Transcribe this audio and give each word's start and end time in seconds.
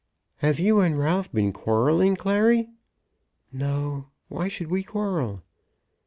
"Have 0.37 0.59
you 0.59 0.79
and 0.79 0.97
Ralph 0.97 1.31
been 1.31 1.53
quarrelling, 1.53 2.15
Clary?" 2.15 2.69
"No; 3.53 4.07
why 4.29 4.47
should 4.47 4.71
we 4.71 4.81
quarrel?" 4.81 5.43